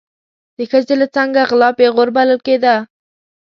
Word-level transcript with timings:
د 0.57 0.59
ښځې 0.71 0.95
له 1.01 1.07
څنګه 1.15 1.41
غلا 1.49 1.69
پیغور 1.79 2.09
بلل 2.15 2.39
کېده. 2.45 2.75